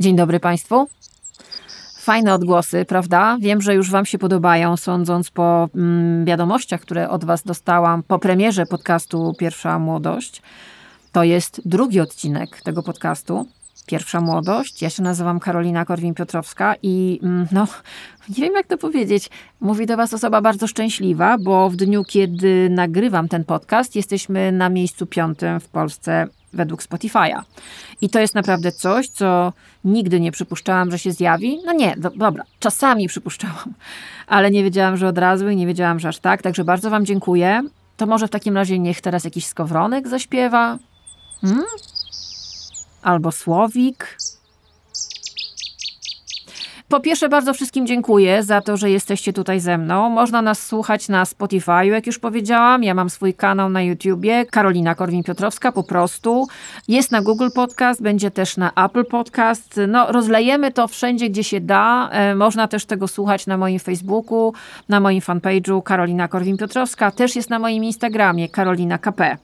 [0.00, 0.88] Dzień dobry Państwu.
[1.98, 3.36] Fajne odgłosy, prawda?
[3.40, 8.18] Wiem, że już Wam się podobają, sądząc po mm, wiadomościach, które od Was dostałam po
[8.18, 10.42] premierze podcastu Pierwsza Młodość.
[11.12, 13.46] To jest drugi odcinek tego podcastu.
[13.86, 14.82] Pierwsza młodość.
[14.82, 17.66] Ja się nazywam Karolina Korwin-Piotrowska i mm, no,
[18.28, 19.30] nie wiem jak to powiedzieć.
[19.60, 24.68] Mówi do Was osoba bardzo szczęśliwa, bo w dniu, kiedy nagrywam ten podcast, jesteśmy na
[24.68, 27.42] miejscu piątym w Polsce według Spotify'a.
[28.00, 29.52] I to jest naprawdę coś, co
[29.84, 31.58] nigdy nie przypuszczałam, że się zjawi.
[31.66, 33.74] No nie, do, dobra, czasami przypuszczałam,
[34.26, 36.42] ale nie wiedziałam, że od razu i nie wiedziałam, że aż tak.
[36.42, 37.62] Także bardzo Wam dziękuję.
[37.96, 40.78] To może w takim razie niech teraz jakiś skowronek zaśpiewa.
[41.40, 41.64] Hmm?
[43.02, 44.16] Albo słowik.
[46.90, 50.08] Po pierwsze, bardzo wszystkim dziękuję za to, że jesteście tutaj ze mną.
[50.08, 52.84] Można nas słuchać na Spotify, jak już powiedziałam.
[52.84, 56.46] Ja mam swój kanał na YouTubie, Karolina Korwin-Piotrowska po prostu.
[56.88, 59.80] Jest na Google Podcast, będzie też na Apple Podcast.
[59.88, 62.08] No, rozlejemy to wszędzie, gdzie się da.
[62.12, 64.52] E, można też tego słuchać na moim Facebooku,
[64.88, 67.12] na moim fanpage'u Karolina Korwin-Piotrowska.
[67.12, 69.36] Też jest na moim Instagramie Karolina KP.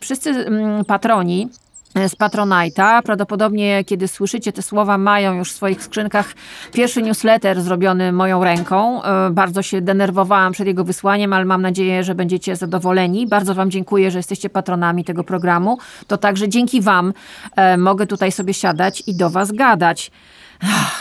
[0.00, 1.48] Wszyscy mm, patroni
[1.94, 3.02] z Patronite'a.
[3.02, 6.34] Prawdopodobnie, kiedy słyszycie te słowa, mają już w swoich skrzynkach
[6.72, 9.02] pierwszy newsletter zrobiony moją ręką.
[9.02, 13.26] E, bardzo się denerwowałam przed jego wysłaniem, ale mam nadzieję, że będziecie zadowoleni.
[13.26, 15.78] Bardzo Wam dziękuję, że jesteście patronami tego programu.
[16.06, 17.12] To także dzięki Wam
[17.56, 20.10] e, mogę tutaj sobie siadać i do Was gadać.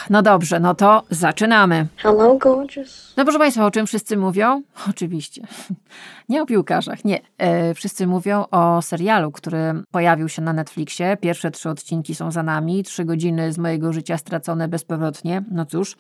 [0.10, 1.88] No dobrze, no to zaczynamy.
[1.98, 3.14] Hello, gorgeous.
[3.18, 4.62] No proszę Państwa, o czym wszyscy mówią?
[4.90, 5.42] Oczywiście.
[6.30, 7.20] Nie o piłkarzach, nie.
[7.38, 11.18] E, wszyscy mówią o serialu, który pojawił się na Netflixie.
[11.22, 12.84] Pierwsze trzy odcinki są za nami.
[12.84, 15.44] Trzy godziny z mojego życia stracone bezpowrotnie.
[15.52, 15.96] No cóż.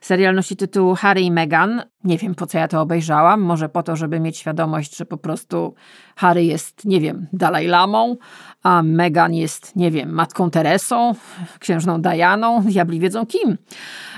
[0.00, 1.82] Serial nosi tytuł Harry i Meghan.
[2.04, 3.40] Nie wiem, po co ja to obejrzałam.
[3.40, 5.74] Może po to, żeby mieć świadomość, że po prostu
[6.16, 8.16] Harry jest, nie wiem, Dalaj Lamą,
[8.62, 11.14] a Meghan jest, nie wiem, Matką Teresą,
[11.58, 13.58] księżną Dianą, diabli wiedzą kim.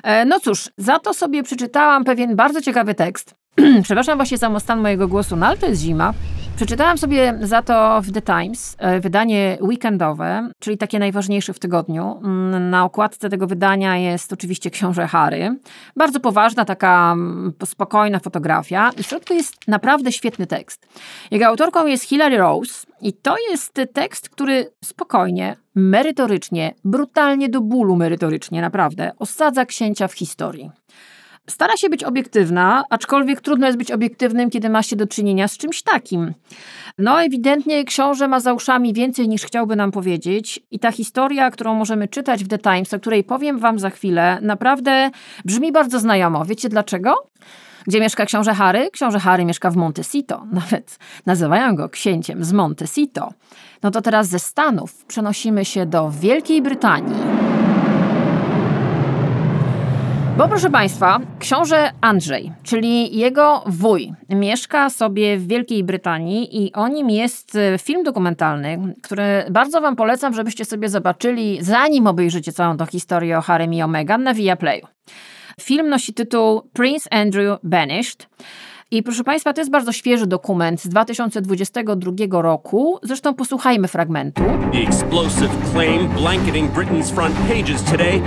[0.02, 3.34] E, no cóż, za to sobie przeczytałam pewien bardzo ciekawy tekst.
[3.84, 6.12] Przepraszam właśnie za stan mojego głosu, no ale to jest zima.
[6.56, 12.20] Przeczytałam sobie za to w The Times e, wydanie weekendowe, czyli takie najważniejsze w tygodniu.
[12.24, 15.56] Mm, na okładce tego wydania jest oczywiście książę Harry.
[15.96, 20.86] Bardzo poważna, taka mm, spokojna fotografia i w środku jest naprawdę świetny tekst.
[21.30, 27.96] Jego autorką jest Hilary Rose i to jest tekst, który spokojnie, merytorycznie, brutalnie do bólu
[27.96, 30.70] merytorycznie, naprawdę, osadza księcia w historii.
[31.50, 35.56] Stara się być obiektywna, aczkolwiek trudno jest być obiektywnym, kiedy ma się do czynienia z
[35.56, 36.34] czymś takim.
[36.98, 41.74] No, ewidentnie książę ma za uszami więcej niż chciałby nam powiedzieć, i ta historia, którą
[41.74, 45.10] możemy czytać w The Times, o której powiem Wam za chwilę, naprawdę
[45.44, 46.44] brzmi bardzo znajomo.
[46.44, 47.14] Wiecie dlaczego?
[47.86, 48.90] Gdzie mieszka książę Harry?
[48.90, 50.46] Książę Harry mieszka w Montecito.
[50.52, 53.32] Nawet nazywają go księciem z Montecito.
[53.82, 57.51] No to teraz ze Stanów przenosimy się do Wielkiej Brytanii.
[60.42, 66.88] Bo proszę Państwa, książę Andrzej, czyli jego wuj, mieszka sobie w Wielkiej Brytanii i o
[66.88, 72.76] nim jest e, film dokumentalny, który bardzo Wam polecam, żebyście sobie zobaczyli, zanim obejrzycie całą
[72.76, 74.86] tą historię o Harrym i o Meghan na Viaplayu.
[75.60, 78.28] Film nosi tytuł Prince Andrew Banished.
[78.90, 82.98] I proszę Państwa, to jest bardzo świeży dokument z 2022 roku.
[83.02, 84.42] Zresztą posłuchajmy fragmentu.
[84.72, 88.22] The explosive claim blanketing Britain's front pages today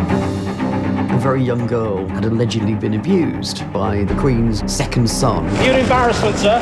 [1.16, 5.46] a very young girl had allegedly been abused by the Queen's second son.
[5.64, 6.60] Your embarrassment, sir.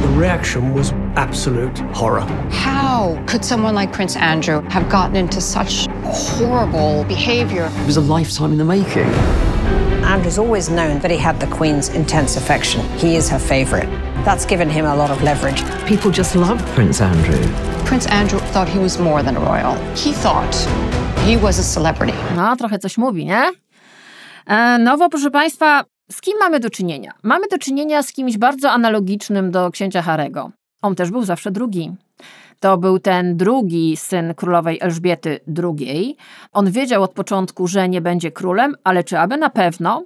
[0.00, 2.22] The reaction was absolute horror.
[2.50, 7.70] How could someone like Prince Andrew have gotten into such horrible behavior?
[7.82, 9.10] It was a lifetime in the making.
[10.04, 12.80] Andrew's always known that he had the Queen's intense affection.
[12.96, 13.88] He is her favourite.
[14.24, 15.62] That's given him a lot of leverage.
[15.86, 17.42] People just loved Prince Andrew.
[17.84, 19.74] Prince Andrew thought he was more than a royal.
[19.94, 20.54] He thought
[21.26, 22.14] he was a celebrity.
[22.36, 23.63] No, trochę coś mówi, nie?
[24.46, 27.12] E, nowo, proszę Państwa, z kim mamy do czynienia?
[27.22, 30.50] Mamy do czynienia z kimś bardzo analogicznym do księcia Harego.
[30.82, 31.92] On też był zawsze drugi.
[32.60, 36.16] To był ten drugi syn królowej Elżbiety II.
[36.52, 40.04] On wiedział od początku, że nie będzie królem, ale czy aby na pewno?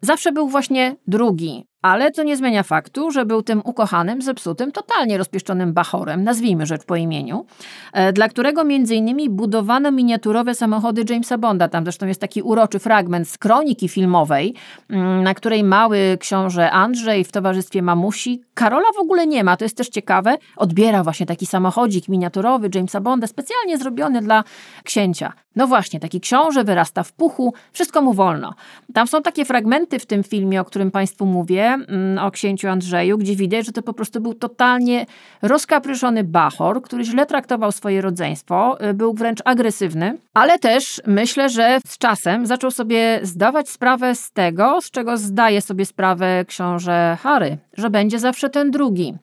[0.00, 5.18] Zawsze był właśnie drugi, ale to nie zmienia faktu, że był tym ukochanym, zepsutym, totalnie
[5.18, 7.46] rozpieszczonym bachorem, nazwijmy rzecz po imieniu,
[7.92, 11.68] e, dla którego między innymi budowano miniaturowe samochody Jamesa Bonda.
[11.68, 14.54] Tam zresztą jest taki uroczy fragment z kroniki filmowej,
[14.90, 19.64] mm, na której mały książę Andrzej w towarzystwie mamusi, Karola w ogóle nie ma, to
[19.64, 24.44] jest też ciekawe, odbiera właśnie taki samochodzik miniaturowy Jamesa Bonda, specjalnie zrobiony dla
[24.84, 25.32] księcia.
[25.56, 28.54] No właśnie, taki książę wyrasta w puchu, wszystko mu wolno.
[28.94, 31.75] Tam są takie fragmenty w tym filmie, o którym Państwu mówię,
[32.20, 35.06] o księciu Andrzeju, gdzie widać, że to po prostu był totalnie
[35.42, 41.78] rozkapryszony bachor, który źle traktował swoje rodzeństwo, y, był wręcz agresywny, ale też myślę, że
[41.86, 47.58] z czasem zaczął sobie zdawać sprawę z tego, z czego zdaje sobie sprawę książę Harry,
[47.78, 49.14] że będzie zawsze ten drugi,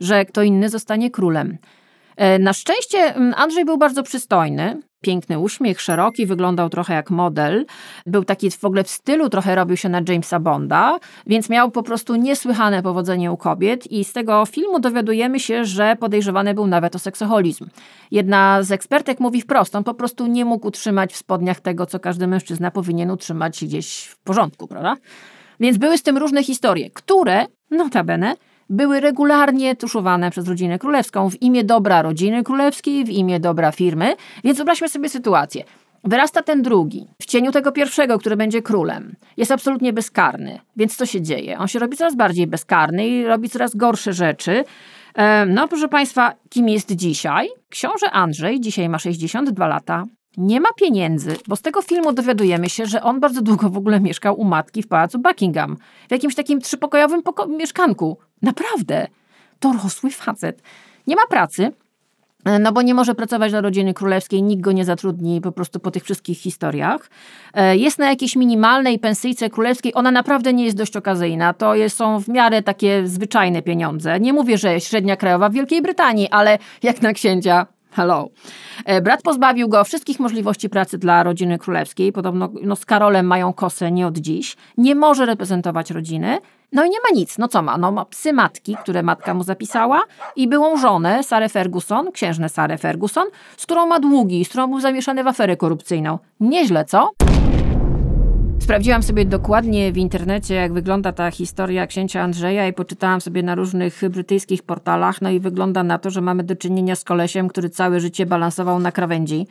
[0.00, 1.58] że kto inny zostanie królem.
[2.16, 7.66] E, na szczęście mm, Andrzej był bardzo przystojny, piękny uśmiech, szeroki, wyglądał trochę jak model.
[8.06, 11.82] Był taki w ogóle w stylu, trochę robił się na Jamesa Bonda, więc miał po
[11.82, 16.96] prostu niesłychane powodzenie u kobiet i z tego filmu dowiadujemy się, że podejrzewany był nawet
[16.96, 17.66] o seksoholizm.
[18.10, 22.00] Jedna z ekspertek mówi wprost, on po prostu nie mógł utrzymać w spodniach tego, co
[22.00, 24.96] każdy mężczyzna powinien utrzymać gdzieś w porządku, prawda?
[25.60, 28.36] Więc były z tym różne historie, które, notabene,
[28.70, 34.16] były regularnie tuszowane przez rodzinę królewską w imię dobra rodziny królewskiej, w imię dobra firmy.
[34.44, 35.64] Więc wyobraźmy sobie sytuację.
[36.04, 39.14] Wyrasta ten drugi, w cieniu tego pierwszego, który będzie królem.
[39.36, 40.60] Jest absolutnie bezkarny.
[40.76, 41.58] Więc co się dzieje?
[41.58, 44.64] On się robi coraz bardziej bezkarny i robi coraz gorsze rzeczy.
[45.46, 47.48] No, proszę Państwa, kim jest dzisiaj?
[47.68, 50.04] Książę Andrzej dzisiaj ma 62 lata.
[50.36, 54.00] Nie ma pieniędzy, bo z tego filmu dowiadujemy się, że on bardzo długo w ogóle
[54.00, 55.76] mieszkał u matki w pałacu Buckingham.
[56.08, 58.18] W jakimś takim trzypokojowym poko- mieszkanku.
[58.42, 59.06] Naprawdę.
[59.60, 60.62] Dorosły facet.
[61.06, 61.72] Nie ma pracy,
[62.44, 65.80] e, no bo nie może pracować dla rodziny królewskiej, nikt go nie zatrudni po prostu
[65.80, 67.10] po tych wszystkich historiach.
[67.54, 71.96] E, jest na jakiejś minimalnej pensyjce królewskiej, ona naprawdę nie jest dość okazyjna, to jest,
[71.96, 74.20] są w miarę takie zwyczajne pieniądze.
[74.20, 78.28] Nie mówię, że średnia krajowa w Wielkiej Brytanii, ale jak na księcia Hello.
[78.84, 82.12] E, brat pozbawił go wszystkich możliwości pracy dla rodziny królewskiej.
[82.12, 84.56] Podobno no, z Karolem mają kosę nie od dziś.
[84.78, 86.38] Nie może reprezentować rodziny.
[86.72, 87.38] No i nie ma nic.
[87.38, 87.78] No co ma?
[87.78, 90.02] No ma psy matki, które matka mu zapisała
[90.36, 93.26] i byłą żonę, Sarę Ferguson, księżnę Sarę Ferguson,
[93.56, 96.18] z którą ma długi, z którą był zamieszany w aferę korupcyjną.
[96.40, 97.10] Nieźle, co?
[98.60, 103.54] Sprawdziłam sobie dokładnie w internecie, jak wygląda ta historia księcia Andrzeja i poczytałam sobie na
[103.54, 105.22] różnych brytyjskich portalach.
[105.22, 108.78] No i wygląda na to, że mamy do czynienia z kolesiem, który całe życie balansował
[108.78, 109.46] na krawędzi.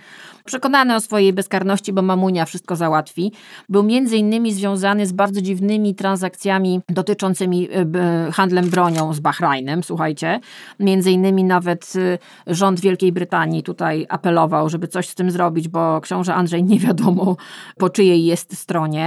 [0.46, 3.32] Przekonany o swojej bezkarności, bo mamunia wszystko załatwi.
[3.70, 10.40] Był między innymi związany z bardzo dziwnymi transakcjami dotyczącymi e, handlem bronią z Bahrajnem, słuchajcie.
[10.80, 12.18] Między innymi nawet e,
[12.56, 17.38] rząd Wielkiej Brytanii tutaj apelował, żeby coś z tym zrobić, bo książę Andrzej nie wiadomo
[17.78, 18.99] po czyjej jest stronie.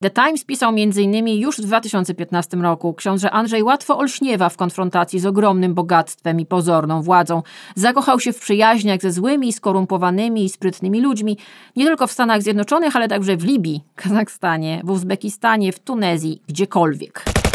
[0.00, 1.28] The Times pisał m.in.
[1.28, 7.02] już w 2015 roku, książę Andrzej łatwo olśniewa w konfrontacji z ogromnym bogactwem i pozorną
[7.02, 7.42] władzą.
[7.74, 11.38] Zakochał się w przyjaźniach ze złymi, skorumpowanymi i sprytnymi ludźmi,
[11.76, 17.47] nie tylko w Stanach Zjednoczonych, ale także w Libii, Kazachstanie, w Uzbekistanie, w Tunezji, gdziekolwiek.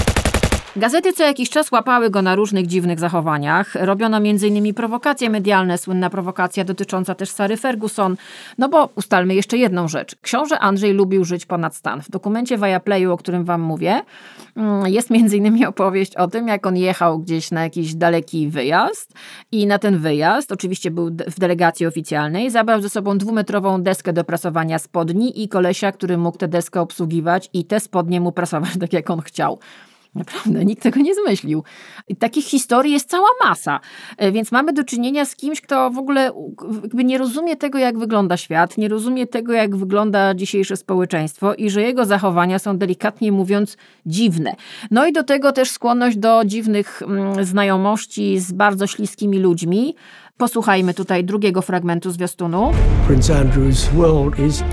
[0.75, 3.75] Gazety co jakiś czas łapały go na różnych dziwnych zachowaniach.
[3.75, 4.73] Robiono m.in.
[4.73, 8.15] prowokacje medialne, słynna prowokacja dotycząca też Sary Ferguson.
[8.57, 10.15] No bo ustalmy jeszcze jedną rzecz.
[10.21, 12.01] Książę Andrzej lubił żyć ponad stan.
[12.01, 14.01] W dokumencie Viaplayu, o którym wam mówię,
[14.55, 15.65] mm, jest m.in.
[15.65, 19.13] opowieść o tym, jak on jechał gdzieś na jakiś daleki wyjazd
[19.51, 24.23] i na ten wyjazd, oczywiście był w delegacji oficjalnej, zabrał ze sobą dwumetrową deskę do
[24.23, 28.93] prasowania spodni i kolesia, który mógł tę deskę obsługiwać i te spodnie mu prasować tak,
[28.93, 29.59] jak on chciał.
[30.15, 31.63] Naprawdę, nikt tego nie zmyślił.
[32.07, 33.79] I takich historii jest cała masa.
[34.17, 36.31] E, więc mamy do czynienia z kimś, kto w ogóle
[36.83, 41.69] jakby nie rozumie tego, jak wygląda świat, nie rozumie tego, jak wygląda dzisiejsze społeczeństwo i
[41.69, 44.55] że jego zachowania są delikatnie mówiąc dziwne.
[44.91, 49.95] No i do tego też skłonność do dziwnych mm, znajomości z bardzo śliskimi ludźmi.
[50.37, 52.71] Posłuchajmy tutaj drugiego fragmentu zwiastunu.
[53.07, 54.63] Prince Andrew's world is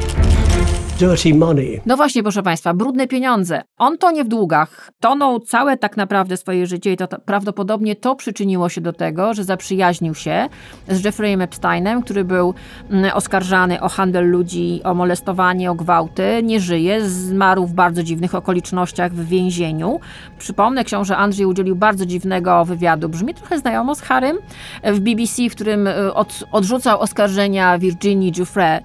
[1.00, 1.80] dirty money.
[1.86, 3.62] No właśnie, proszę Państwa, brudne pieniądze.
[3.78, 4.90] On tonie w długach.
[5.00, 9.34] Tonął całe tak naprawdę swoje życie i to, to prawdopodobnie to przyczyniło się do tego,
[9.34, 10.48] że zaprzyjaźnił się
[10.88, 12.54] z Jeffreyem Epsteinem, który był
[12.90, 16.40] mm, oskarżany o handel ludzi, o molestowanie, o gwałty.
[16.42, 20.00] Nie żyje, zmarł w bardzo dziwnych okolicznościach w więzieniu.
[20.38, 23.08] Przypomnę, książę Andrzej udzielił bardzo dziwnego wywiadu.
[23.08, 24.38] Brzmi trochę znajomo z Harrym
[24.84, 28.80] w BBC, w którym y, od, odrzucał oskarżenia Virginii Giuffre,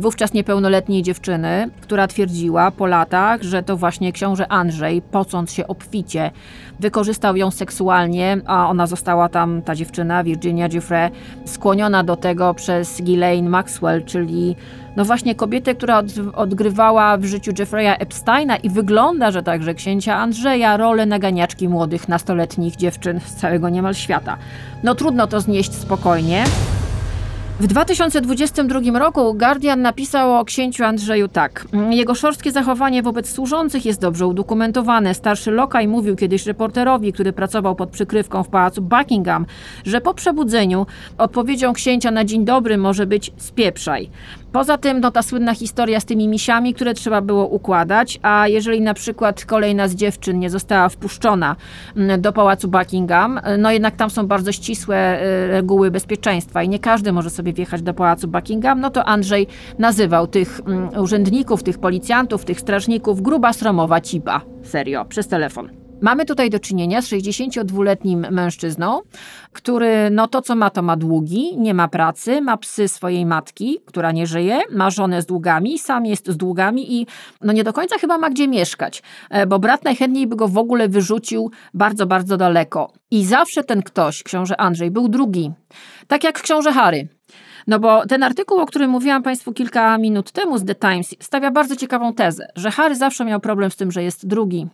[0.00, 6.30] wówczas niepełnoletniej dziewczyny, która twierdziła po latach, że to właśnie książę Andrzej, pocąc się obficie,
[6.80, 11.10] wykorzystał ją seksualnie, a ona została tam, ta dziewczyna, Virginia Giuffre,
[11.44, 14.56] skłoniona do tego przez Ghislaine Maxwell, czyli
[14.96, 20.16] no właśnie kobietę, która od, odgrywała w życiu Jeffreya Epsteina i wygląda, że także księcia
[20.16, 24.36] Andrzeja, rolę naganiaczki młodych, nastoletnich dziewczyn z całego niemal świata.
[24.82, 26.44] No trudno to znieść spokojnie.
[27.60, 31.66] W 2022 roku Guardian napisał o księciu Andrzeju tak.
[31.90, 35.14] Jego szorstkie zachowanie wobec służących jest dobrze udokumentowane.
[35.14, 39.46] Starszy lokaj mówił kiedyś reporterowi, który pracował pod przykrywką w pałacu Buckingham,
[39.84, 40.86] że po przebudzeniu
[41.18, 44.10] odpowiedzią księcia na dzień dobry może być spieprzaj.
[44.56, 48.80] Poza tym no, ta słynna historia z tymi misiami, które trzeba było układać, a jeżeli
[48.80, 51.56] na przykład kolejna z dziewczyn nie została wpuszczona
[51.96, 56.78] mm, do pałacu Buckingham, no jednak tam są bardzo ścisłe y, reguły bezpieczeństwa i nie
[56.78, 59.46] każdy może sobie wjechać do pałacu Buckingham, no to Andrzej
[59.78, 64.40] nazywał tych mm, urzędników, tych policjantów, tych strażników gruba sromowa cipa.
[64.62, 65.85] Serio, przez telefon.
[66.00, 69.00] Mamy tutaj do czynienia z 62-letnim mężczyzną,
[69.52, 73.78] który no to co ma, to ma długi, nie ma pracy, ma psy swojej matki,
[73.86, 77.06] która nie żyje, ma żonę z długami, sam jest z długami i
[77.40, 80.58] no nie do końca chyba ma gdzie mieszkać, e, bo brat najchętniej by go w
[80.58, 82.92] ogóle wyrzucił bardzo, bardzo daleko.
[83.10, 85.52] I zawsze ten ktoś, książę Andrzej, był drugi.
[86.06, 87.08] Tak jak książę Harry.
[87.66, 91.50] No bo ten artykuł, o którym mówiłam Państwu kilka minut temu z The Times, stawia
[91.50, 94.66] bardzo ciekawą tezę, że Harry zawsze miał problem z tym, że jest drugi,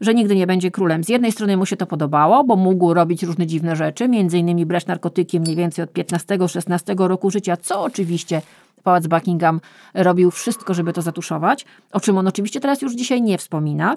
[0.00, 1.04] że nigdy nie będzie królem.
[1.04, 4.66] Z jednej strony mu się to podobało, bo mógł robić różne dziwne rzeczy, między innymi
[4.66, 8.42] brać narkotyki mniej więcej od 15-16 roku życia, co oczywiście
[8.82, 9.60] Pałac Buckingham
[9.94, 13.96] robił wszystko, żeby to zatuszować, o czym on oczywiście teraz już dzisiaj nie wspomina,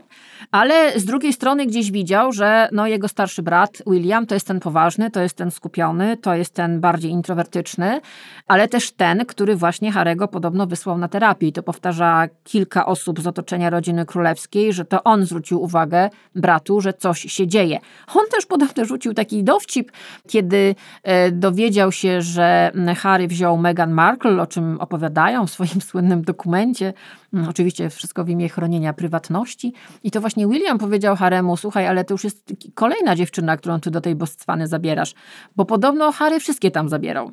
[0.52, 4.60] ale z drugiej strony gdzieś widział, że no, jego starszy brat William to jest ten
[4.60, 8.02] poważny, to jest ten skupiony, to jest ten bardziej introwertyczny,
[8.48, 13.22] ale też ten, który właśnie Harego podobno wysłał na terapię i to powtarza kilka osób
[13.22, 17.80] z otoczenia rodziny królewskiej, że to on zwrócił uwagę bratu, że coś się dzieje.
[18.16, 19.92] On też podobno rzucił taki dowcip,
[20.28, 26.22] kiedy e, dowiedział się, że Harry wziął Meghan Markle, o czym opowiadają w swoim słynnym
[26.22, 26.94] dokumencie.
[27.34, 29.74] Mm, oczywiście wszystko w imię chronienia prywatności.
[30.04, 33.92] I to właśnie William powiedział Haremu, słuchaj, ale to już jest kolejna dziewczyna, którą ty
[33.92, 35.14] do tej bostwany zabierasz.
[35.56, 37.32] Bo podobno Harry wszystkie tam zabierał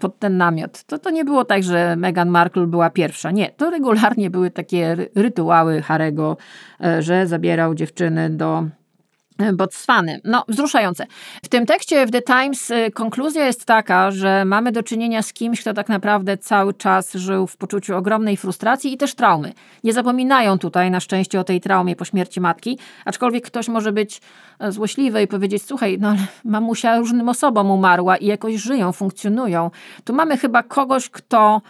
[0.00, 0.84] pod ten namiot.
[0.84, 3.30] To, to nie było tak, że Meghan Markle była pierwsza.
[3.30, 6.36] Nie, to regularnie były takie rytuały Harego,
[6.84, 8.64] e, że zabierał dziewczyny do
[9.52, 10.20] Botswany.
[10.24, 11.06] No, wzruszające.
[11.42, 15.32] W tym tekście w The Times y, konkluzja jest taka, że mamy do czynienia z
[15.32, 19.52] kimś, kto tak naprawdę cały czas żył w poczuciu ogromnej frustracji i też traumy.
[19.84, 24.20] Nie zapominają tutaj na szczęście o tej traumie po śmierci matki, aczkolwiek ktoś może być
[24.58, 29.70] e, złośliwy i powiedzieć, słuchaj, no ale mamusia różnym osobom umarła i jakoś żyją, funkcjonują.
[30.04, 31.62] Tu mamy chyba kogoś, kto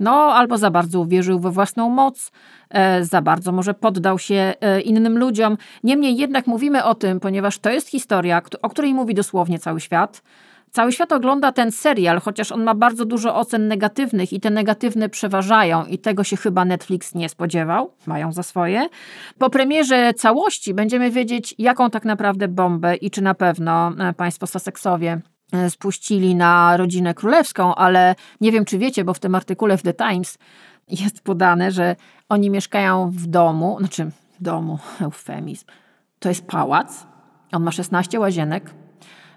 [0.00, 2.32] no albo za bardzo uwierzył we własną moc,
[2.70, 5.56] e, za bardzo może poddał się e, innym ludziom.
[5.84, 10.22] Niemniej jednak mówimy o tym, ponieważ to jest historia, o której mówi dosłownie cały świat.
[10.70, 15.08] Cały świat ogląda ten serial, chociaż on ma bardzo dużo ocen negatywnych i te negatywne
[15.08, 18.88] przeważają i tego się chyba Netflix nie spodziewał, mają za swoje.
[19.38, 24.46] Po premierze całości będziemy wiedzieć, jaką tak naprawdę bombę i czy na pewno e, państwo
[24.46, 25.37] Sussexowie E,
[25.68, 29.94] spuścili na rodzinę królewską, ale nie wiem, czy wiecie, bo w tym artykule w The
[29.94, 30.38] Times
[30.88, 31.96] jest podane, że
[32.28, 35.66] oni mieszkają w domu, znaczy w domu, eufemizm.
[36.18, 37.06] To jest pałac,
[37.52, 38.74] on ma 16 łazienek,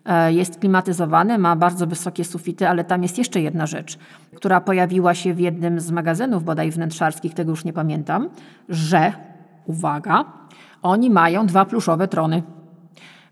[0.05, 3.97] e, jest klimatyzowany, ma bardzo wysokie sufity, ale tam jest jeszcze jedna rzecz,
[4.35, 8.29] która pojawiła się w jednym z magazynów bodaj wnętrzarskich, tego już nie pamiętam,
[8.69, 9.13] że,
[9.65, 10.25] uwaga,
[10.81, 12.43] oni mają dwa pluszowe trony.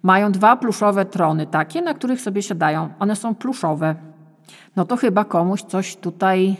[0.03, 2.89] Mają dwa pluszowe trony, takie, na których sobie siadają.
[2.99, 3.95] One są pluszowe.
[4.75, 6.57] No to chyba komuś coś tutaj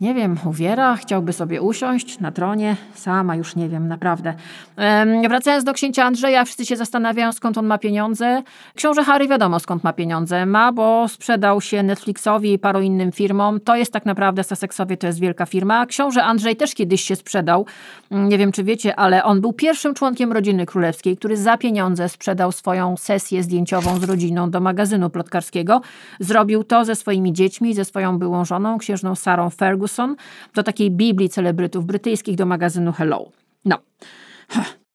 [0.00, 4.34] nie wiem, uwiera, chciałby sobie usiąść na tronie, sama już nie wiem, naprawdę.
[4.76, 8.42] Ehm, wracając do księcia Andrzeja, wszyscy się zastanawiają, skąd on ma pieniądze.
[8.74, 10.46] Książę Harry wiadomo, skąd ma pieniądze.
[10.46, 13.60] Ma, bo sprzedał się Netflixowi i paru innym firmom.
[13.60, 15.86] To jest tak naprawdę, Sussexowie to jest wielka firma.
[15.86, 17.66] Książę Andrzej też kiedyś się sprzedał.
[18.10, 22.08] Mm, nie wiem, czy wiecie, ale on był pierwszym członkiem rodziny królewskiej, który za pieniądze
[22.08, 25.80] sprzedał swoją sesję zdjęciową z rodziną do magazynu plotkarskiego.
[26.20, 30.16] Zrobił to ze swoimi dziećmi, ze swoją byłą żoną, księżną Sarą Ferguson, Ferguson
[30.54, 33.30] do takiej Biblii celebrytów brytyjskich do magazynu Hello.
[33.64, 33.78] No.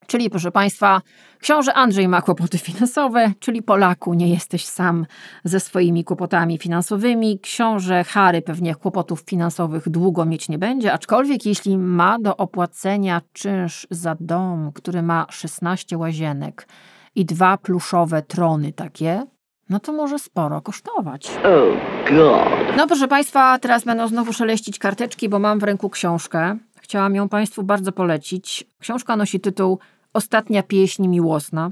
[0.08, 1.02] Czyli proszę Państwa,
[1.40, 5.06] książę Andrzej ma kłopoty finansowe, czyli Polaku nie jesteś sam
[5.44, 7.40] ze swoimi kłopotami finansowymi.
[7.40, 13.88] Książę Harry pewnie kłopotów finansowych długo mieć nie będzie, aczkolwiek jeśli ma do opłacenia czynsz
[13.90, 16.68] za dom, który ma 16 łazienek
[17.16, 19.26] i dwa pluszowe trony takie,
[19.70, 21.32] no to może sporo kosztować.
[21.38, 21.78] Oh
[22.10, 22.78] God.
[22.78, 26.58] No proszę Państwa, teraz będą znowu szeleścić karteczki, bo mam w ręku książkę.
[26.82, 28.64] Chciałam ją Państwu bardzo polecić.
[28.80, 29.80] Książka nosi tytuł
[30.14, 31.72] Ostatnia pieśń miłosna.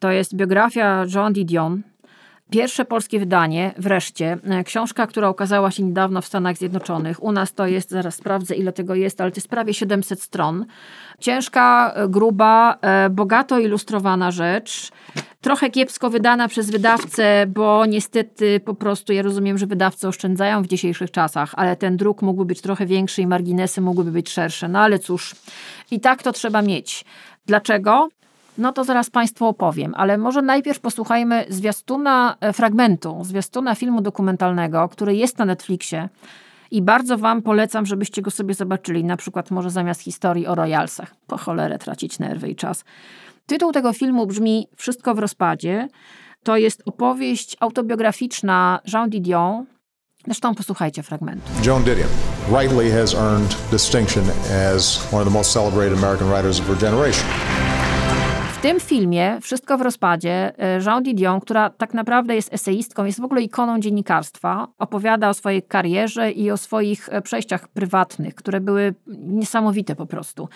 [0.00, 1.82] To jest biografia Joan Didion.
[2.50, 7.22] Pierwsze polskie wydanie, wreszcie, e, książka, która ukazała się niedawno w Stanach Zjednoczonych.
[7.22, 10.66] U nas to jest, zaraz sprawdzę ile tego jest, ale to jest prawie 700 stron.
[11.20, 14.90] Ciężka, e, gruba, e, bogato ilustrowana rzecz.
[15.40, 20.66] Trochę kiepsko wydana przez wydawcę, bo niestety po prostu ja rozumiem, że wydawcy oszczędzają w
[20.66, 24.68] dzisiejszych czasach, ale ten druk mógłby być trochę większy i marginesy mogłyby być szersze.
[24.68, 25.34] No ale cóż,
[25.90, 27.04] i tak to trzeba mieć.
[27.46, 28.08] Dlaczego?
[28.58, 34.88] No to zaraz Państwu opowiem, ale może najpierw posłuchajmy zwiastuna e, fragmentu, zwiastuna filmu dokumentalnego,
[34.88, 36.08] który jest na Netflixie
[36.70, 41.14] i bardzo Wam polecam, żebyście go sobie zobaczyli, na przykład może zamiast historii o Royalsach.
[41.26, 42.84] Po cholerę tracić nerwy i czas.
[43.46, 45.88] Tytuł tego filmu brzmi Wszystko w rozpadzie.
[46.42, 49.66] To jest opowieść autobiograficzna Jean Didion.
[50.24, 51.42] Zresztą posłuchajcie fragmentu.
[51.66, 52.08] Joan Didion
[52.50, 54.24] rightly has earned distinction
[54.74, 57.24] as one of the most celebrated American writers of her generation.
[58.58, 63.20] W tym filmie Wszystko w rozpadzie e, Jean Didion, która tak naprawdę jest eseistką, jest
[63.20, 68.60] w ogóle ikoną dziennikarstwa, opowiada o swojej karierze i o swoich e, przejściach prywatnych, które
[68.60, 70.48] były niesamowite po prostu.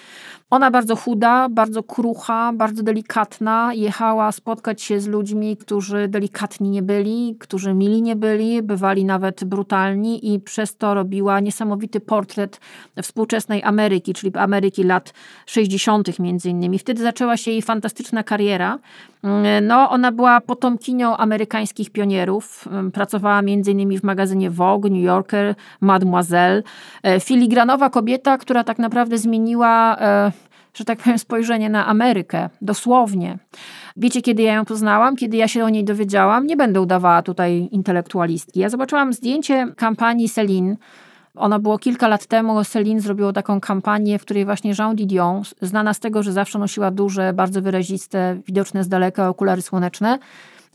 [0.50, 6.82] Ona bardzo chuda, bardzo krucha, bardzo delikatna, jechała spotkać się z ludźmi, którzy delikatni nie
[6.82, 12.61] byli, którzy mili nie byli, bywali nawet brutalni i przez to robiła niesamowity portret
[13.02, 15.14] współczesnej Ameryki, czyli Ameryki lat
[15.47, 16.18] 60.
[16.18, 16.78] między innymi.
[16.78, 18.78] Wtedy zaczęła się jej fantastyczna fantastyczna kariera.
[19.22, 22.64] Mm, no, ona była potomkinią amerykańskich pionierów.
[22.66, 23.99] Mm, pracowała m.in.
[23.99, 26.62] w magazynie Vogue, New Yorker, Mademoiselle.
[27.02, 30.32] E, filigranowa kobieta, która tak naprawdę zmieniła, e,
[30.75, 32.50] że tak powiem, spojrzenie na Amerykę.
[32.61, 33.38] Dosłownie.
[33.96, 35.16] Wiecie, kiedy ja ją poznałam?
[35.16, 36.46] Kiedy ja się o niej dowiedziałam?
[36.46, 38.61] Nie będę udawała tutaj intelektualistki.
[38.61, 40.76] Ja zobaczyłam zdjęcie kampanii Celine
[41.34, 42.64] ono było kilka lat temu.
[42.64, 46.90] Celine zrobiło taką kampanię, w której właśnie Jean Didion, znana z tego, że zawsze nosiła
[46.90, 50.18] duże, bardzo wyraziste, widoczne z daleka okulary słoneczne,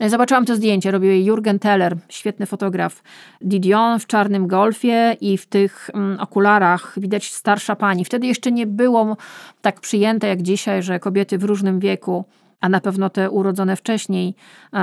[0.06, 3.02] Zobaczyłam to zdjęcie, robił je Jurgen Teller, świetny fotograf.
[3.40, 8.04] Didion w czarnym golfie i w tych mm, okularach widać starsza pani.
[8.04, 9.16] Wtedy jeszcze nie było
[9.62, 12.24] tak przyjęte jak dzisiaj, że kobiety w różnym wieku,
[12.60, 14.34] a na pewno te urodzone wcześniej,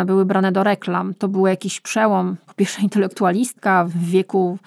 [0.06, 1.14] były brane do reklam.
[1.14, 2.36] To był jakiś przełom.
[2.46, 4.58] Po pierwsze intelektualistka w wieku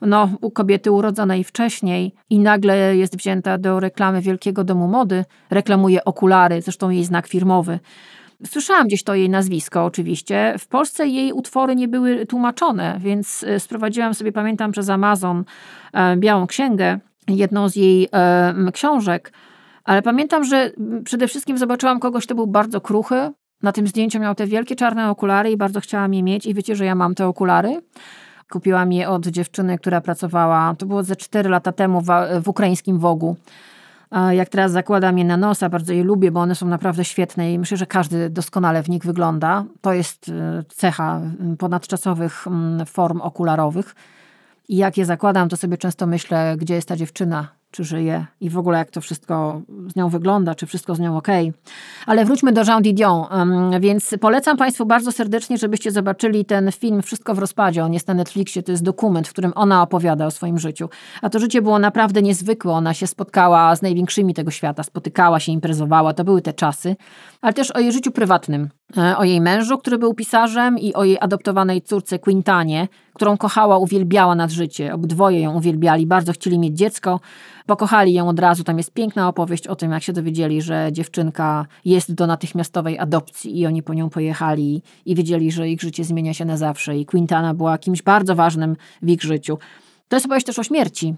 [0.00, 6.04] no, u kobiety urodzonej wcześniej i nagle jest wzięta do reklamy Wielkiego Domu Mody, reklamuje
[6.04, 7.78] okulary, zresztą jej znak firmowy.
[8.46, 10.54] Słyszałam gdzieś to jej nazwisko, oczywiście.
[10.58, 15.44] W Polsce jej utwory nie były tłumaczone, więc e, sprowadziłam sobie, pamiętam, przez Amazon
[15.92, 19.32] e, Białą Księgę, jedną z jej e, książek.
[19.84, 20.70] Ale pamiętam, że
[21.04, 23.30] przede wszystkim zobaczyłam kogoś, kto był bardzo kruchy.
[23.62, 26.46] Na tym zdjęciu miał te wielkie czarne okulary i bardzo chciałam je mieć.
[26.46, 27.80] I wiecie, że ja mam te okulary.
[28.50, 32.06] Kupiłam je od dziewczyny, która pracowała, to było ze 4 lata temu w,
[32.42, 33.36] w ukraińskim Wogu.
[34.30, 37.58] Jak teraz zakładam je na nosa, bardzo je lubię, bo one są naprawdę świetne i
[37.58, 39.64] myślę, że każdy doskonale w nich wygląda.
[39.80, 41.20] To jest e, cecha
[41.58, 42.46] ponadczasowych
[42.86, 43.94] form okularowych.
[44.68, 48.50] I jak je zakładam, to sobie często myślę, gdzie jest ta dziewczyna, czy żyje i
[48.50, 51.28] w ogóle jak to wszystko z nią wygląda, czy wszystko z nią ok.
[52.06, 53.26] Ale wróćmy do Jean Didion,
[53.80, 57.84] więc polecam Państwu bardzo serdecznie, żebyście zobaczyli ten film Wszystko w rozpadzie.
[57.84, 60.88] On jest na Netflixie, to jest dokument, w którym ona opowiada o swoim życiu.
[61.22, 62.72] A to życie było naprawdę niezwykłe.
[62.72, 66.14] Ona się spotkała z największymi tego świata, spotykała się, imprezowała.
[66.14, 66.96] To były te czasy.
[67.40, 68.68] Ale też o jej życiu prywatnym.
[68.96, 73.78] E, o jej mężu, który był pisarzem i o jej adoptowanej córce Quintanie, którą kochała,
[73.78, 74.94] uwielbiała nad życie.
[74.94, 77.20] Obdwoje ją uwielbiali, bardzo chcieli mieć dziecko.
[77.66, 78.64] Pokochali ją od razu.
[78.64, 83.60] Tam jest piękna opowieść o tym, jak się dowiedzieli, że dziewczynka jest do natychmiastowej adopcji
[83.60, 86.96] i oni po nią pojechali i wiedzieli, że ich życie zmienia się na zawsze.
[86.96, 89.58] I Quintana była kimś bardzo ważnym w ich życiu.
[90.08, 91.14] To jest opowieść też o śmierci.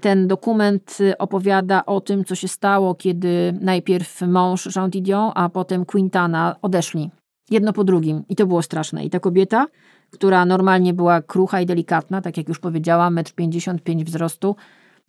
[0.00, 5.84] Ten dokument opowiada o tym, co się stało, kiedy najpierw mąż Jean Didion, a potem
[5.84, 7.10] Quintana odeszli.
[7.50, 8.24] Jedno po drugim.
[8.28, 9.04] I to było straszne.
[9.04, 9.66] I ta kobieta,
[10.10, 14.56] która normalnie była krucha i delikatna, tak jak już powiedziałam, 1,55 m wzrostu,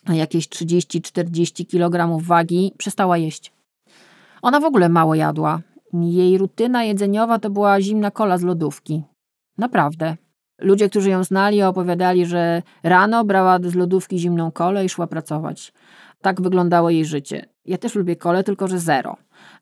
[0.10, 3.54] jakieś 30-40 kg wagi, przestała jeść.
[4.41, 5.62] Ona w ogóle mało jadła.
[5.93, 9.04] Jej rutyna jedzeniowa to była zimna kola z lodówki.
[9.58, 10.17] Naprawdę.
[10.62, 15.74] Ludzie, którzy ją znali, opowiadali, że rano brała z lodówki zimną kolę i szła pracować.
[16.21, 17.45] Tak wyglądało jej życie.
[17.65, 19.17] Ja też lubię kolę, tylko że zero.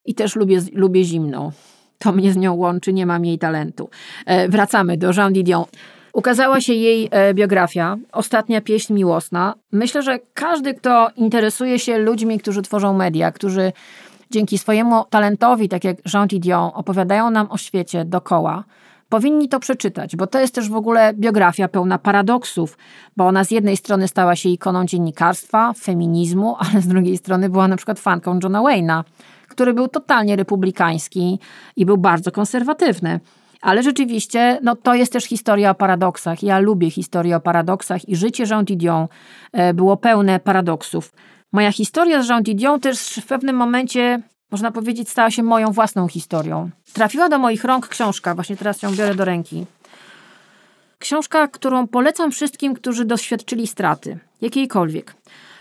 [0.05, 1.51] I też lubię, lubię zimną.
[1.99, 3.89] To mnie z nią łączy, nie mam jej talentu.
[4.25, 5.65] E, wracamy do Jean Didion.
[6.13, 9.53] Ukazała się jej e, biografia, Ostatnia pieśń miłosna.
[9.71, 13.71] Myślę, że każdy, kto interesuje się ludźmi, którzy tworzą media, którzy
[14.31, 18.63] dzięki swojemu talentowi, tak jak Jean Didion, opowiadają nam o świecie dokoła,
[19.09, 22.77] powinni to przeczytać, bo to jest też w ogóle biografia pełna paradoksów,
[23.17, 27.67] bo ona z jednej strony stała się ikoną dziennikarstwa, feminizmu, ale z drugiej strony była
[27.67, 29.03] na przykład fanką Johna Wayne'a,
[29.47, 31.39] który był totalnie republikański
[31.75, 33.19] i był bardzo konserwatywny.
[33.61, 36.43] Ale rzeczywiście, no to jest też historia o paradoksach.
[36.43, 39.07] Ja lubię historię o paradoksach i życie Jean Didion
[39.51, 41.11] e, było pełne paradoksów.
[41.51, 46.07] Moja historia z Jean Didion też w pewnym momencie, można powiedzieć, stała się moją własną
[46.07, 46.69] historią.
[46.93, 49.65] Trafiła do moich rąk książka, właśnie teraz ją biorę do ręki.
[50.99, 55.15] Książka, którą polecam wszystkim, którzy doświadczyli straty, jakiejkolwiek.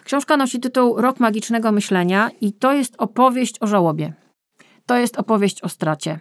[0.05, 4.13] Książka nosi tytuł Rok magicznego myślenia i to jest opowieść o żałobie.
[4.87, 6.21] To jest opowieść o stracie.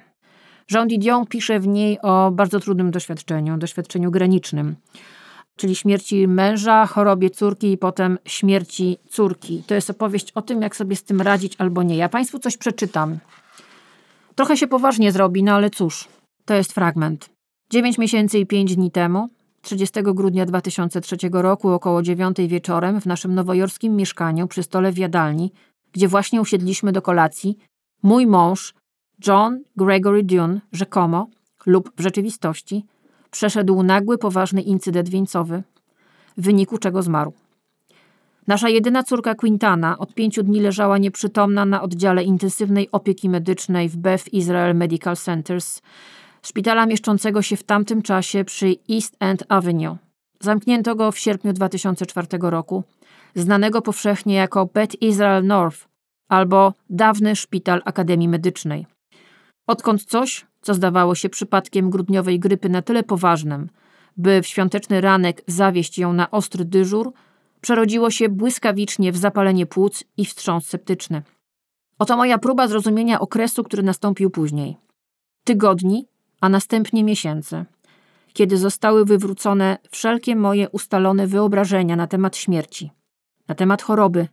[0.71, 4.75] Jean Didion pisze w niej o bardzo trudnym doświadczeniu, doświadczeniu granicznym,
[5.57, 9.63] czyli śmierci męża, chorobie córki i potem śmierci córki.
[9.67, 11.95] To jest opowieść o tym, jak sobie z tym radzić albo nie.
[11.97, 13.17] Ja Państwu coś przeczytam.
[14.35, 16.07] Trochę się poważnie zrobi, no ale cóż,
[16.45, 17.29] to jest fragment.
[17.69, 19.29] Dziewięć miesięcy i pięć dni temu,
[19.61, 25.51] 30 grudnia 2003 roku, około dziewiątej wieczorem, w naszym nowojorskim mieszkaniu przy stole w jadalni,
[25.93, 27.57] gdzie właśnie usiedliśmy do kolacji,
[28.03, 28.73] mój mąż,
[29.27, 31.27] John Gregory Dune, rzekomo
[31.65, 32.85] lub w rzeczywistości,
[33.37, 35.63] przeszedł nagły, poważny incydent wieńcowy,
[36.37, 37.33] w wyniku czego zmarł.
[38.47, 43.97] Nasza jedyna córka Quintana od pięciu dni leżała nieprzytomna na oddziale intensywnej opieki medycznej w
[43.97, 45.81] Beth Israel Medical Centers,
[46.41, 49.97] szpitala mieszczącego się w tamtym czasie przy East End Avenue.
[50.39, 52.83] Zamknięto go w sierpniu 2004 roku,
[53.35, 55.87] znanego powszechnie jako Beth Israel North
[56.29, 58.85] albo dawny szpital Akademii Medycznej.
[59.67, 63.69] Odkąd coś, co zdawało się przypadkiem grudniowej grypy na tyle poważnym,
[64.17, 67.13] by w świąteczny ranek zawieść ją na ostry dyżur,
[67.61, 71.21] przerodziło się błyskawicznie w zapalenie płuc i wstrząs septyczny.
[71.99, 74.77] Oto moja próba zrozumienia okresu, który nastąpił później.
[75.43, 76.07] Tygodni,
[76.41, 77.65] a następnie miesięcy,
[78.33, 82.91] kiedy zostały wywrócone wszelkie moje ustalone wyobrażenia na temat śmierci,
[83.47, 84.27] na temat choroby,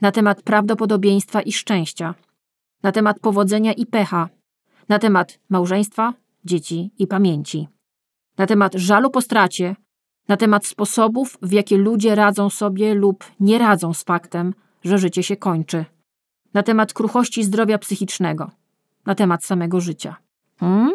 [0.00, 2.14] na temat prawdopodobieństwa i szczęścia,
[2.82, 4.28] na temat powodzenia i pecha,
[4.92, 7.68] na temat małżeństwa, dzieci i pamięci,
[8.38, 9.76] na temat żalu po stracie,
[10.28, 15.22] na temat sposobów, w jakie ludzie radzą sobie lub nie radzą z faktem, że życie
[15.22, 15.84] się kończy,
[16.54, 18.50] na temat kruchości zdrowia psychicznego,
[19.06, 20.16] na temat samego życia.
[20.60, 20.92] Hmm?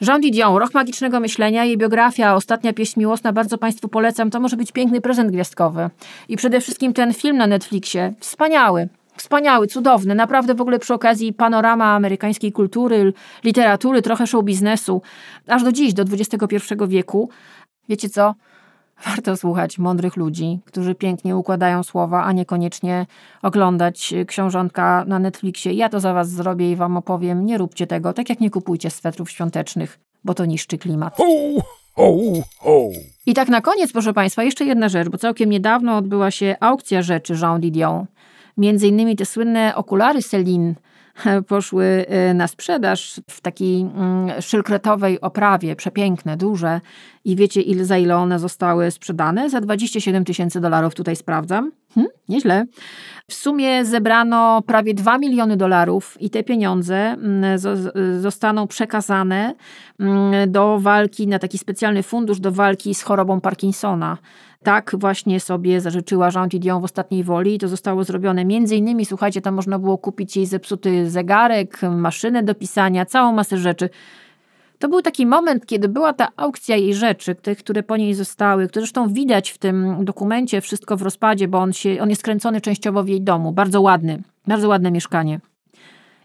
[0.00, 4.30] Jean Didion, Rok Magicznego Myślenia, jej biografia, ostatnia pieśń miłosna, bardzo Państwu polecam.
[4.30, 5.90] To może być piękny prezent gwiazdkowy.
[6.28, 8.88] I przede wszystkim ten film na Netflixie, wspaniały.
[9.20, 13.12] Wspaniały, cudowny, naprawdę w ogóle przy okazji panorama amerykańskiej kultury,
[13.44, 15.02] literatury, trochę show biznesu,
[15.46, 16.56] aż do dziś, do XXI
[16.88, 17.30] wieku.
[17.88, 18.34] Wiecie co?
[19.06, 23.06] Warto słuchać mądrych ludzi, którzy pięknie układają słowa, a niekoniecznie
[23.42, 25.72] oglądać książątka na Netflixie.
[25.72, 27.46] Ja to za was zrobię i wam opowiem.
[27.46, 31.16] Nie róbcie tego, tak jak nie kupujcie swetrów świątecznych, bo to niszczy klimat.
[31.16, 31.24] Ho,
[31.96, 32.16] ho,
[32.58, 32.88] ho.
[33.26, 37.02] I tak na koniec, proszę Państwa, jeszcze jedna rzecz, bo całkiem niedawno odbyła się aukcja
[37.02, 38.06] rzeczy Jean Didion.
[38.56, 40.74] Między innymi te słynne okulary Celine
[41.48, 46.80] poszły y, na sprzedaż w takiej mm, szylkretowej oprawie, przepiękne, duże.
[47.24, 49.50] I wiecie, ile, za ile one zostały sprzedane?
[49.50, 51.72] Za 27 tysięcy dolarów, tutaj sprawdzam.
[51.94, 52.64] Hm, nieźle.
[53.28, 57.58] W sumie zebrano prawie 2 miliony dolarów i te pieniądze mm,
[58.20, 59.54] zostaną przekazane
[60.00, 64.18] mm, do walki, na taki specjalny fundusz do walki z chorobą Parkinsona.
[64.64, 69.04] Tak właśnie sobie zażyczyła Jean Didion w ostatniej woli i to zostało zrobione między innymi,
[69.04, 73.90] słuchajcie, tam można było kupić jej zepsuty zegarek, maszynę do pisania, całą masę rzeczy.
[74.78, 78.68] To był taki moment, kiedy była ta aukcja jej rzeczy, tych, które po niej zostały,
[78.68, 82.60] które zresztą widać w tym dokumencie, wszystko w rozpadzie, bo on, się, on jest kręcony
[82.60, 83.52] częściowo w jej domu.
[83.52, 85.40] Bardzo ładny, bardzo ładne mieszkanie.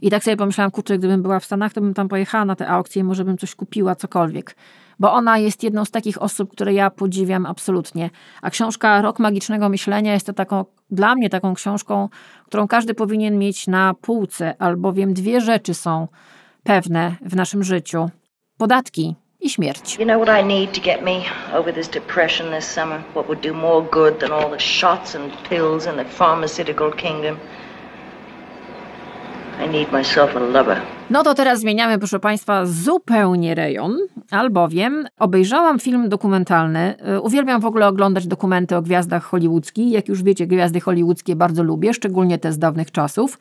[0.02, 2.68] I tak sobie pomyślałam, kurczę, gdybym była w Stanach, to bym tam pojechała na tę
[2.68, 4.56] aukcję i może bym coś kupiła, cokolwiek
[5.00, 8.10] bo ona jest jedną z takich osób, które ja podziwiam absolutnie.
[8.42, 12.10] A książka Rok Magicznego Myślenia jest to taką, dla mnie taką książką,
[12.46, 16.08] którą każdy powinien mieć na półce, albowiem dwie rzeczy są
[16.64, 18.10] pewne w naszym życiu.
[18.58, 19.98] Podatki i śmierć.
[20.00, 21.22] You know what I need to get me
[21.60, 23.04] over this depression this summer?
[23.14, 27.38] What would do more good than all the shots and pills in the pharmaceutical kingdom?
[27.38, 27.44] I need myself
[29.26, 29.45] a lover.
[31.10, 33.98] No to teraz zmieniamy, proszę Państwa, zupełnie rejon,
[34.32, 36.96] albowiem obejrzałam film dokumentalny.
[37.16, 39.92] Y, uwielbiam w ogóle oglądać dokumenty o gwiazdach hollywoodzkich.
[39.92, 43.40] Jak już wiecie, gwiazdy hollywoodzkie bardzo lubię, szczególnie te z dawnych czasów.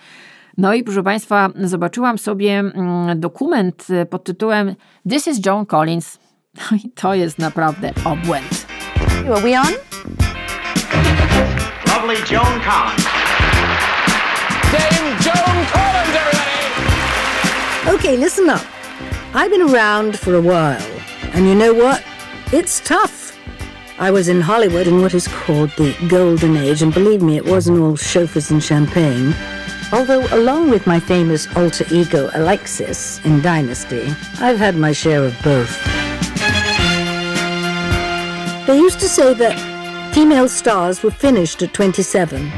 [0.59, 4.75] No i proszę Państwa, zobaczyłam sobie mm, dokument pod tytułem
[5.11, 6.19] This is Joan Collins.
[6.55, 8.67] No i to jest naprawdę obłęd.
[9.33, 9.73] Are we on?
[11.87, 13.14] Lovely Joan Collins.
[14.75, 17.95] Dame Joan Collins, everybody!
[17.97, 18.65] Okay, listen up.
[19.33, 20.91] I've been around for a while,
[21.33, 22.03] and you know what?
[22.53, 23.39] It's tough.
[23.99, 27.47] I was in Hollywood in what is called the Golden Age, and believe me, it
[27.47, 29.33] wasn't all chauffeurs and champagne.
[29.93, 35.41] Although, along with my famous alter ego Alexis in Dynasty, I've had my share of
[35.45, 35.71] both.
[38.67, 42.51] They used to say that female stars were finished at 27,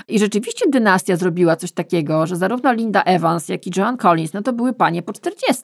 [0.07, 4.41] I rzeczywiście Dynastia zrobiła coś takiego, że zarówno Linda Evans, jak i Joan Collins, no
[4.41, 5.63] to były panie po 40.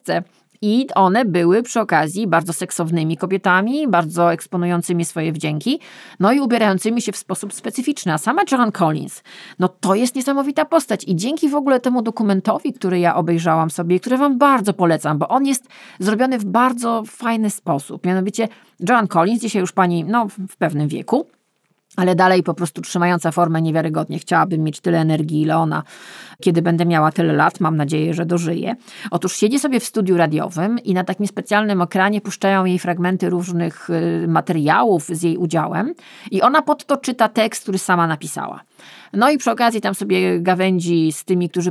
[0.68, 5.80] I one były przy okazji bardzo seksownymi kobietami, bardzo eksponującymi swoje wdzięki,
[6.20, 8.12] no i ubierającymi się w sposób specyficzny.
[8.12, 9.22] A sama Joan Collins,
[9.58, 11.04] no to jest niesamowita postać.
[11.04, 15.28] I dzięki w ogóle temu dokumentowi, który ja obejrzałam sobie, który wam bardzo polecam, bo
[15.28, 18.06] on jest zrobiony w bardzo fajny sposób.
[18.06, 18.48] Mianowicie
[18.88, 21.26] Joan Collins, dzisiaj już pani no, w pewnym wieku,
[21.96, 24.18] ale dalej po prostu trzymająca formę niewiarygodnie.
[24.18, 25.82] Chciałabym mieć tyle energii, ile ona,
[26.42, 27.60] kiedy będę miała tyle lat.
[27.60, 28.76] Mam nadzieję, że dożyję.
[29.10, 33.90] Otóż siedzi sobie w studiu radiowym i na takim specjalnym ekranie puszczają jej fragmenty różnych
[33.90, 35.94] y, materiałów z jej udziałem
[36.30, 38.60] i ona pod to czyta tekst, który sama napisała.
[39.12, 41.70] No i przy okazji tam sobie gawędzi z tymi, którzy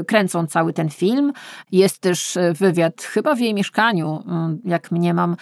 [0.00, 1.32] y, kręcą cały ten film.
[1.72, 4.24] Jest też y, wywiad chyba w jej mieszkaniu,
[4.64, 5.36] jak mnie mam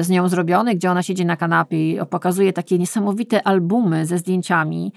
[0.00, 4.92] z nią zrobiony, gdzie ona siedzi na kanapie i pokazuje takie niesamowite albumy ze zdjęciami,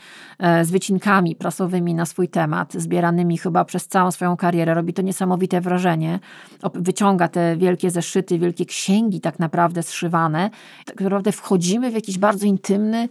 [0.61, 4.73] z wycinkami prasowymi na swój temat, zbieranymi chyba przez całą swoją karierę.
[4.73, 6.19] Robi to niesamowite wrażenie.
[6.73, 10.49] Wyciąga te wielkie zeszyty, wielkie księgi tak naprawdę zszywane.
[10.85, 13.09] Tak naprawdę wchodzimy w jakiś bardzo intymny,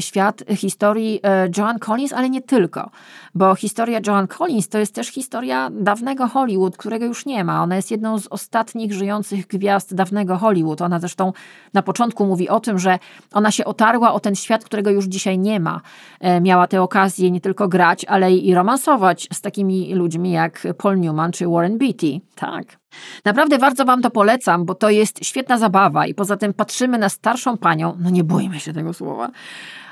[0.00, 2.90] świat historii e, Joan Collins, ale nie tylko,
[3.34, 7.62] bo historia Joan Collins to jest też historia dawnego Hollywood, którego już nie ma.
[7.62, 10.80] Ona jest jedną z ostatnich żyjących gwiazd dawnego Hollywood.
[10.80, 11.32] Ona zresztą
[11.74, 12.98] na początku mówi o tym, że
[13.32, 15.80] ona się otarła o ten świat, którego już dzisiaj nie ma.
[16.20, 21.00] E, miała tę okazję nie tylko grać, ale i romansować z takimi ludźmi jak Paul
[21.00, 22.20] Newman czy Warren Beatty.
[22.34, 22.81] Tak.
[23.24, 27.08] Naprawdę bardzo Wam to polecam, bo to jest świetna zabawa i poza tym patrzymy na
[27.08, 29.30] starszą panią, no nie bójmy się tego słowa,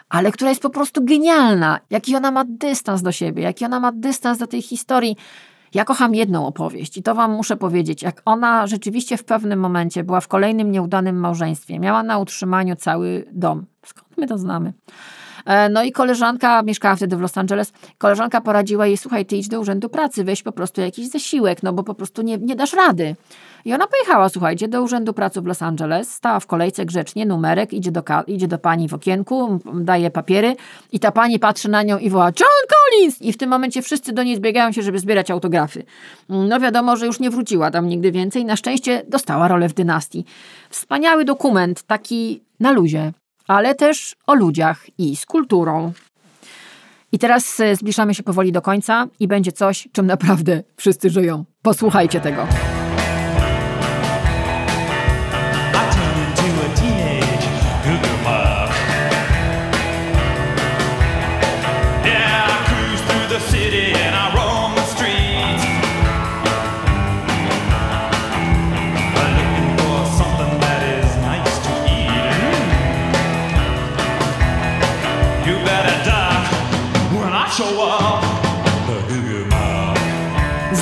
[0.09, 1.81] ale która jest po prostu genialna.
[1.91, 5.17] Jaki ona ma dystans do siebie, jaki ona ma dystans do tej historii.
[5.75, 10.05] Ja kocham jedną opowieść i to Wam muszę powiedzieć, jak ona rzeczywiście w pewnym momencie
[10.05, 13.67] była w kolejnym nieudanym małżeństwie, miała na utrzymaniu cały dom.
[13.87, 14.73] Skąd my to znamy?
[15.51, 19.49] E, no i koleżanka, mieszkała wtedy w Los Angeles, koleżanka poradziła jej, słuchaj, ty idź
[19.49, 22.73] do urzędu pracy, weź po prostu jakiś zasiłek, no bo po prostu nie, nie dasz
[22.73, 23.17] rady.
[23.65, 27.73] I ona pojechała, słuchajcie, do urzędu pracy w Los Angeles, stała w kolejce grzecznie, numerek,
[27.73, 30.57] idzie do, idzie do pani w okienku, daje papiery
[30.93, 33.23] i ta pani patrzy na nią i woła John Collins!
[33.23, 35.83] I w tym momencie wszyscy do niej zbiegają się, żeby zbierać autografy.
[36.29, 38.45] No wiadomo, że już nie wróciła tam nigdy więcej.
[38.45, 40.25] Na szczęście dostała rolę w dynastii.
[40.71, 43.13] Wspaniały dokument, taki na luzie
[43.51, 45.93] ale też o ludziach i z kulturą.
[47.13, 51.45] I teraz e, zbliżamy się powoli do końca i będzie coś, czym naprawdę wszyscy żyją.
[51.63, 52.47] Posłuchajcie tego.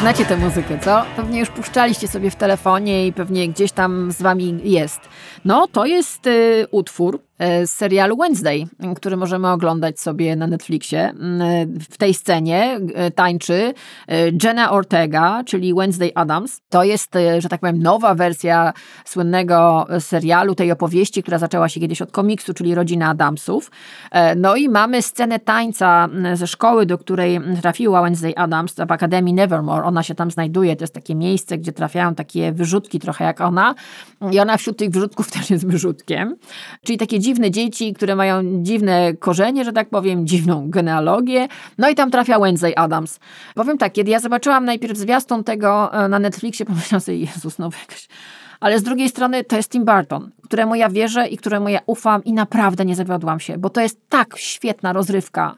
[0.09, 1.05] Znacie tę muzykę, co?
[1.17, 5.01] Pewnie już puszczaliście sobie w telefonie i pewnie gdzieś tam z wami jest.
[5.45, 7.21] No, to jest y, utwór
[7.65, 11.09] z serialu Wednesday, który możemy oglądać sobie na Netflixie.
[11.09, 13.75] Mm, w tej scenie e, tańczy
[14.09, 16.61] e, Jenna Ortega, czyli Wednesday Adams.
[16.69, 18.73] To jest, że tak powiem, nowa wersja
[19.05, 23.71] słynnego serialu, tej opowieści, która zaczęła się kiedyś od komiksu, czyli Rodzina Adamsów.
[24.37, 29.85] No i mamy scenę tańca ze szkoły, do której trafiła Wednesday Adams, w Akademii Nevermore.
[29.85, 33.75] Ona się tam znajduje, to jest takie miejsce, gdzie trafiają takie wyrzutki, trochę jak ona.
[34.33, 36.37] I ona wśród tych wyrzutków też jest wyrzutkiem.
[36.85, 41.49] Czyli takie dziwne dzieci, które mają dziwne korzenie, że tak powiem, dziwną genealogię.
[41.79, 43.21] No i tam trafia Wednesday Adams.
[43.55, 47.71] Powiem tak, kiedy ja zobaczyłam najpierw zwiastun tego e, na Netflixie, pomyślałam sobie, Jezus, no
[47.81, 48.09] jakaś
[48.61, 50.31] ale z drugiej strony to jest Tim Burton.
[50.45, 54.01] któremu ja wierzę i któremu ja ufam i naprawdę nie zawiodłam się, bo to jest
[54.09, 55.55] tak świetna rozrywka.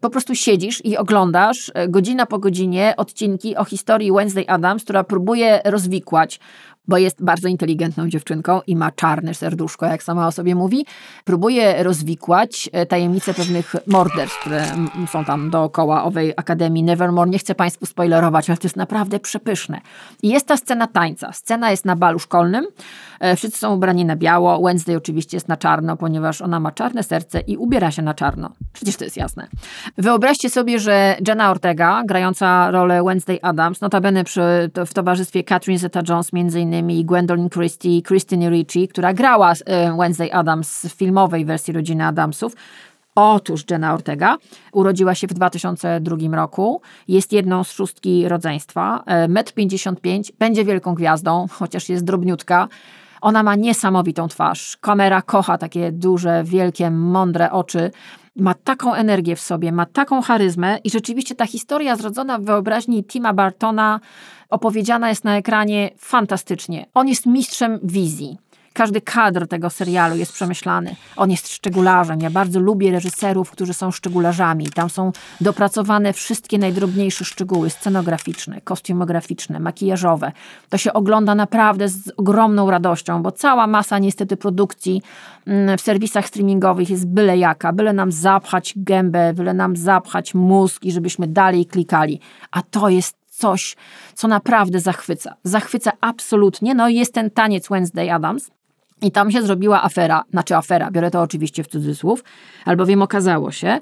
[0.00, 5.04] Po prostu siedzisz i oglądasz e, godzina po godzinie odcinki o historii Wednesday Adams, która
[5.04, 6.40] próbuje rozwikłać
[6.88, 10.86] bo jest bardzo inteligentną dziewczynką i ma czarne serduszko, jak sama o sobie mówi,
[11.24, 14.66] próbuje rozwikłać e, tajemnice pewnych morderstw, które
[15.12, 17.30] są tam dookoła owej Akademii Nevermore.
[17.30, 19.80] Nie chcę Państwu spoilerować, ale to jest naprawdę przepyszne.
[20.22, 21.32] I jest ta scena tańca.
[21.32, 22.66] Scena jest na balu szkolnym.
[23.20, 24.62] E, wszyscy są ubrani na biało.
[24.62, 28.50] Wednesday oczywiście jest na czarno, ponieważ ona ma czarne serce i ubiera się na czarno.
[28.72, 29.46] Przecież to jest jasne.
[29.98, 36.32] Wyobraźcie sobie, że Jenna Ortega, grająca rolę Wednesday Adams, notabene przy, w towarzystwie Catherine Zeta-Jones
[36.32, 41.72] między innymi innymi Gwendolyn Christie, Christine Ricci, która grała e, Wednesday Adams w filmowej wersji
[41.72, 42.52] Rodziny Adamsów.
[43.14, 44.36] Otóż Jenna Ortega
[44.72, 51.46] urodziła się w 2002 roku, jest jedną z szóstki rodzeństwa, 1,55 m, będzie wielką gwiazdą,
[51.50, 52.68] chociaż jest drobniutka.
[53.20, 54.76] Ona ma niesamowitą twarz.
[54.80, 57.90] Kamera kocha takie duże, wielkie, mądre oczy.
[58.36, 63.04] Ma taką energię w sobie, ma taką charyzmę i rzeczywiście ta historia zrodzona w wyobraźni
[63.04, 64.00] Tima Bartona
[64.50, 66.86] opowiedziana jest na ekranie fantastycznie.
[66.94, 68.38] On jest mistrzem wizji.
[68.76, 70.96] Każdy kadr tego serialu jest przemyślany.
[71.16, 72.20] On jest szczegularzem.
[72.20, 74.66] Ja bardzo lubię reżyserów, którzy są szczegularzami.
[74.66, 80.32] Tam są dopracowane wszystkie najdrobniejsze szczegóły scenograficzne, kostiumograficzne, makijażowe.
[80.68, 85.02] To się ogląda naprawdę z ogromną radością, bo cała masa niestety produkcji
[85.46, 90.84] mm, w serwisach streamingowych jest byle jaka, byle nam zapchać gębę, byle nam zapchać mózg
[90.84, 92.20] i żebyśmy dalej klikali.
[92.50, 93.76] A to jest coś,
[94.14, 95.36] co naprawdę zachwyca.
[95.44, 96.74] Zachwyca absolutnie.
[96.74, 98.50] No i jest ten taniec Wednesday Adams,
[99.02, 102.24] i tam się zrobiła afera, znaczy afera, biorę to oczywiście w cudzysłów,
[102.64, 103.80] albowiem okazało się,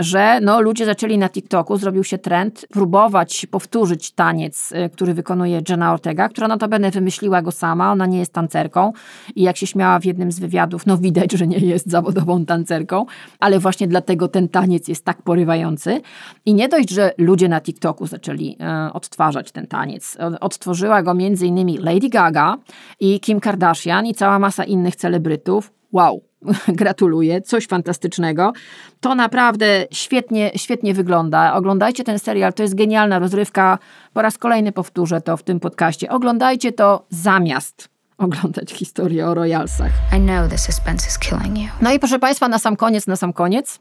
[0.00, 5.62] że no, ludzie zaczęli na TikToku, zrobił się trend, próbować powtórzyć taniec, y, który wykonuje
[5.68, 8.92] Jenna Ortega, która notabene wymyśliła go sama, ona nie jest tancerką
[9.34, 13.06] i jak się śmiała w jednym z wywiadów, no widać, że nie jest zawodową tancerką,
[13.40, 16.00] ale właśnie dlatego ten taniec jest tak porywający.
[16.46, 20.16] I nie dość, że ludzie na TikToku zaczęli e, odtwarzać ten taniec.
[20.40, 22.56] Odtworzyła go między innymi Lady Gaga
[23.00, 25.72] i Kim Kardashian i cała masa innych celebrytów.
[25.92, 26.22] Wow,
[26.82, 28.52] gratuluję, coś fantastycznego.
[29.00, 31.54] To naprawdę świetnie, świetnie wygląda.
[31.54, 33.78] Oglądajcie ten serial, to jest genialna rozrywka.
[34.12, 36.10] Po raz kolejny powtórzę to w tym podcaście.
[36.10, 37.88] Oglądajcie to zamiast
[38.26, 39.92] oglądać historię o Royalsach.
[40.16, 41.68] I know the suspense is killing you.
[41.80, 43.80] No i proszę Państwa, na sam koniec, na sam koniec,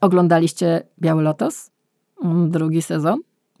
[0.00, 1.70] oglądaliście Biały Lotos,
[2.24, 3.18] mm, drugi sezon.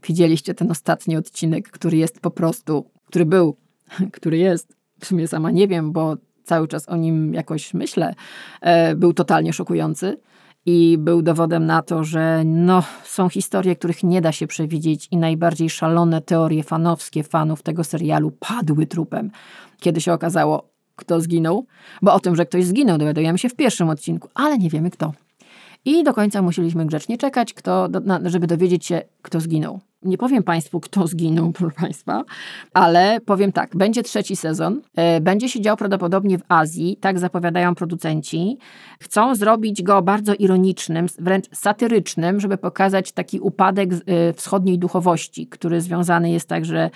[0.08, 3.56] Widzieliście ten ostatni odcinek, który jest po prostu, który był,
[4.16, 8.14] który jest, w sumie sama nie wiem, bo cały czas o nim jakoś myślę,
[8.60, 10.16] e, był totalnie szokujący
[10.66, 15.16] i był dowodem na to, że no, są historie, których nie da się przewidzieć i
[15.16, 19.30] najbardziej szalone teorie fanowskie fanów tego serialu padły trupem.
[19.80, 21.66] Kiedy się okazało, kto zginął,
[22.02, 25.12] bo o tym, że ktoś zginął, dowiadujemy się w pierwszym odcinku, ale nie wiemy kto.
[25.84, 27.88] I do końca musieliśmy grzecznie czekać, kto,
[28.24, 29.80] żeby dowiedzieć się, kto zginął.
[30.02, 32.24] Nie powiem Państwu, kto zginął, proszę Państwa,
[32.74, 37.74] ale powiem tak, będzie trzeci sezon, e, będzie się dział prawdopodobnie w Azji, tak zapowiadają
[37.74, 38.58] producenci.
[39.00, 45.80] Chcą zrobić go bardzo ironicznym, wręcz satyrycznym, żeby pokazać taki upadek e, wschodniej duchowości, który
[45.80, 46.90] związany jest także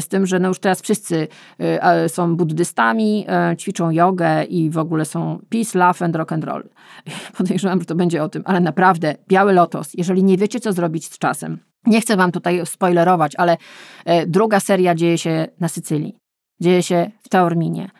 [0.00, 3.26] z tym, że no już teraz wszyscy e, są buddystami,
[3.58, 6.68] ćwiczą jogę i w ogóle są peace, love and rock and roll.
[7.38, 11.04] Podejrzewam, że to będzie o tym, ale naprawdę, Biały Lotos, jeżeli nie wiecie, co zrobić
[11.04, 13.56] z czasem, nie chcę wam tutaj spoilerować, ale
[14.04, 16.16] e, druga seria dzieje się na Sycylii.
[16.60, 17.90] Dzieje się w Taorminie.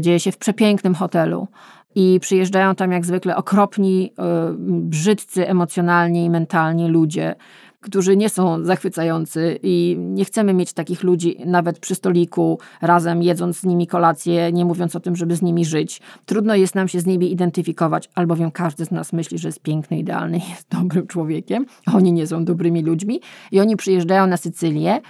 [0.00, 1.48] Dzieje się w przepięknym hotelu.
[1.94, 4.22] I przyjeżdżają tam jak zwykle okropni, e,
[4.58, 7.34] brzydcy emocjonalnie i mentalnie ludzie,
[7.82, 13.56] którzy nie są zachwycający i nie chcemy mieć takich ludzi nawet przy stoliku, razem jedząc
[13.56, 16.00] z nimi kolację, nie mówiąc o tym, żeby z nimi żyć.
[16.26, 19.98] Trudno jest nam się z nimi identyfikować, albowiem każdy z nas myśli, że jest piękny,
[19.98, 21.66] idealny, jest dobrym człowiekiem.
[21.94, 23.20] Oni nie są dobrymi ludźmi
[23.52, 25.00] i oni przyjeżdżają na Sycylię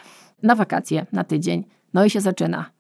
[0.43, 1.65] na wakacje, na tydzień.
[1.95, 2.71] No i się zaczyna.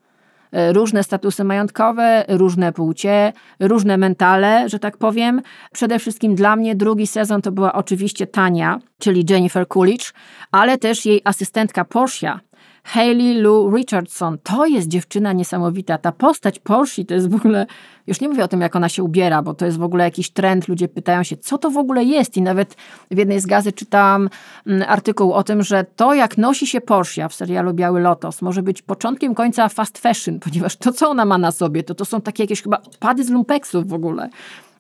[0.53, 5.43] E, różne statusy majątkowe, różne płcie, różne mentale, że tak powiem.
[5.73, 10.13] Przede wszystkim dla mnie drugi sezon to była oczywiście Tania, czyli Jennifer Coolidge,
[10.51, 12.41] ale też jej asystentka Portia,
[12.85, 14.39] Hayley Lou Richardson.
[14.43, 15.99] To jest dziewczyna niesamowita.
[15.99, 17.67] Ta postać Porsche to jest w ogóle,
[18.07, 20.31] już nie mówię o tym, jak ona się ubiera, bo to jest w ogóle jakiś
[20.31, 20.69] trend.
[20.69, 22.37] Ludzie pytają się, co to w ogóle jest.
[22.37, 22.77] I nawet
[23.11, 24.29] w jednej z gazet czytałam
[24.67, 28.63] mm, artykuł o tym, że to, jak nosi się Porsche w serialu Biały Lotos, może
[28.63, 32.21] być początkiem końca fast fashion, ponieważ to, co ona ma na sobie, to to są
[32.21, 34.29] takie jakieś chyba odpady z lumpeksów w ogóle.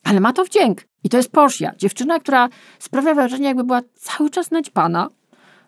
[0.04, 0.84] Ale ma to wdzięk.
[1.04, 1.72] I to jest Porsche.
[1.76, 5.08] Dziewczyna, która sprawia wrażenie, jakby była cały czas naćpana,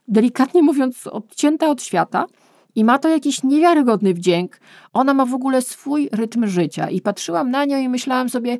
[0.09, 2.27] delikatnie mówiąc, odcięta od świata
[2.75, 4.61] I ma to jakiś niewiarygodny wdzięk.
[4.93, 6.91] Ona ma w ogóle swój rytm życia.
[6.91, 8.59] I patrzyłam na nią i myślałam sobie,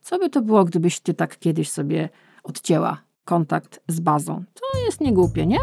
[0.00, 2.08] co by to było, gdybyś ty tak kiedyś sobie
[2.44, 4.44] odcięła kontakt z bazą.
[4.54, 5.58] To jest niegłupie, nie?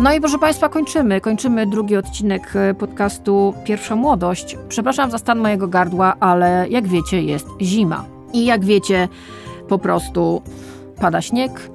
[0.00, 1.20] No i proszę Państwa, kończymy.
[1.20, 4.56] Kończymy drugi odcinek e, podcastu Pierwsza Młodość.
[4.68, 8.04] Przepraszam za stan mojego gardła, ale jak wiecie, jest zima.
[8.32, 9.08] I jak wiecie,
[9.68, 10.42] po prostu
[11.00, 11.70] pada śnieg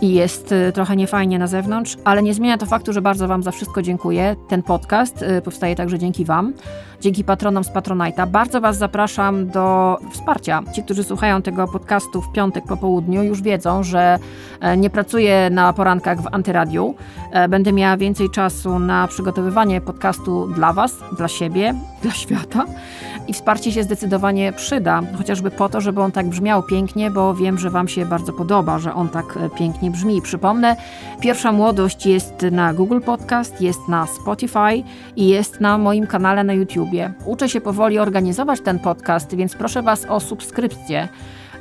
[0.00, 3.42] i jest e, trochę niefajnie na zewnątrz, ale nie zmienia to faktu, że bardzo Wam
[3.42, 4.36] za wszystko dziękuję.
[4.48, 6.52] Ten podcast e, powstaje także dzięki Wam,
[7.00, 8.28] dzięki patronom z Patronite'a.
[8.28, 10.62] Bardzo Was zapraszam do wsparcia.
[10.74, 14.18] Ci, którzy słuchają tego podcastu w piątek po południu, już wiedzą, że
[14.60, 16.94] e, nie pracuję na porankach w antyradiu.
[17.48, 22.64] Będę miała więcej czasu na przygotowywanie podcastu dla Was, dla siebie, dla świata
[23.28, 27.58] i wsparcie się zdecydowanie przyda, chociażby po to, żeby on tak brzmiał pięknie, bo wiem,
[27.58, 30.22] że Wam się bardzo podoba, że on tak pięknie brzmi.
[30.22, 30.76] Przypomnę,
[31.20, 34.82] Pierwsza Młodość jest na Google Podcast, jest na Spotify
[35.16, 37.12] i jest na moim kanale na YouTubie.
[37.24, 41.08] Uczę się powoli organizować ten podcast, więc proszę Was o subskrypcję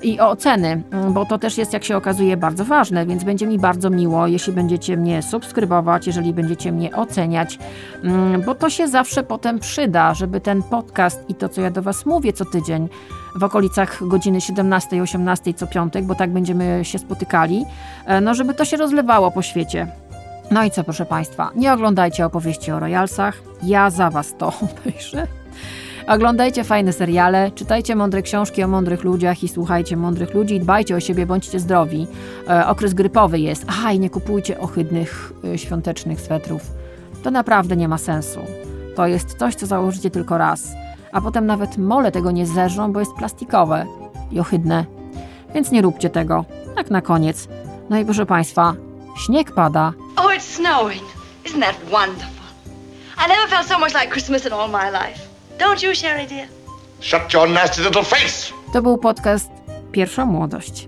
[0.04, 3.60] i o oceny, bo to też jest, jak się okazuje, bardzo ważne, więc będzie mi
[3.60, 7.60] bardzo miło, jeśli będziecie mnie subskrybować, jeżeli będziecie mnie oceniać,
[8.04, 11.82] mm, bo to się zawsze potem przyda, żeby ten podcast i to, co ja do
[11.82, 12.90] Was mówię co tydzień,
[13.36, 17.66] w okolicach godziny 17-18 co piątek, bo tak będziemy się spotykali,
[18.06, 19.88] e, no żeby to się rozlewało po świecie.
[20.52, 24.48] No i co, proszę Państwa, nie oglądajcie opowieści o royalsach, ja za Was to
[24.82, 25.28] obejrzę.
[26.08, 30.60] Oglądajcie fajne seriale, czytajcie mądre książki o mądrych ludziach i słuchajcie mądrych ludzi.
[30.60, 32.08] Dbajcie o siebie, bądźcie zdrowi.
[32.50, 33.66] E, okres grypowy jest.
[33.68, 36.62] Aha, i nie kupujcie ohydnych e, świątecznych swetrów.
[37.24, 38.40] To naprawdę nie ma sensu.
[38.96, 40.68] To jest coś, co założycie tylko raz.
[41.12, 43.86] A potem nawet mole tego nie zerzą, bo jest plastikowe
[44.32, 44.86] i ohydne.
[45.54, 46.46] Więc nie róbcie tego.
[46.76, 47.48] Tak na koniec.
[47.90, 48.74] No i proszę Państwa,
[49.26, 49.94] śnieg pada.
[50.16, 51.04] Oh, it's snowing.
[51.46, 52.44] Isn't that wonderful?
[53.26, 55.33] I never felt so much like Christmas in all my life.
[55.60, 56.48] Don't you, Sherry dear?
[57.00, 58.54] Shut your nasty little face!
[58.74, 59.52] To był podcast
[59.92, 60.88] Pierwsza Młodość.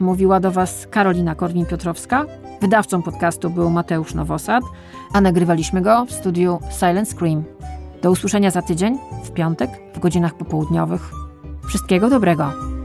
[0.00, 2.24] Mówiła do Was Karolina Korwin-Piotrowska.
[2.60, 4.64] Wydawcą podcastu był Mateusz Nowosad,
[5.12, 7.44] a nagrywaliśmy go w studiu Silent Scream.
[8.02, 11.10] Do usłyszenia za tydzień, w piątek, w godzinach popołudniowych.
[11.68, 12.75] Wszystkiego dobrego.